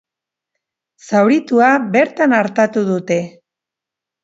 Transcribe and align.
Zauritua 1.07 1.67
bertan 1.97 2.35
artatu 2.41 2.85
dute. 2.91 3.21